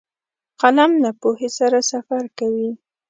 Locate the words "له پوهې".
1.03-1.49